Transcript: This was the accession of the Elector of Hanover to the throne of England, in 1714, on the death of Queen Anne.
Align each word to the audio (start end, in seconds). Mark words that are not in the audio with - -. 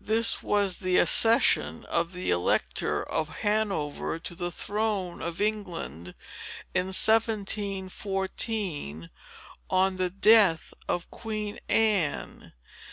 This 0.00 0.44
was 0.44 0.76
the 0.76 0.96
accession 0.96 1.84
of 1.86 2.12
the 2.12 2.30
Elector 2.30 3.02
of 3.02 3.38
Hanover 3.40 4.20
to 4.20 4.32
the 4.32 4.52
throne 4.52 5.20
of 5.20 5.40
England, 5.40 6.14
in 6.72 6.86
1714, 6.94 9.10
on 9.68 9.96
the 9.96 10.10
death 10.10 10.72
of 10.88 11.10
Queen 11.10 11.58
Anne. 11.68 12.52